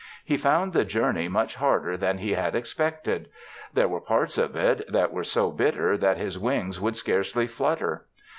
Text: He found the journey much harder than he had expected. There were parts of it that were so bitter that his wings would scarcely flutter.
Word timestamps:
He 0.25 0.35
found 0.35 0.73
the 0.73 0.83
journey 0.83 1.27
much 1.27 1.53
harder 1.53 1.95
than 1.95 2.17
he 2.17 2.33
had 2.33 2.55
expected. 2.55 3.29
There 3.71 3.87
were 3.87 4.01
parts 4.01 4.39
of 4.39 4.55
it 4.55 4.91
that 4.91 5.13
were 5.13 5.23
so 5.23 5.51
bitter 5.51 5.95
that 5.95 6.17
his 6.17 6.39
wings 6.39 6.81
would 6.81 6.97
scarcely 6.97 7.45
flutter. 7.45 8.07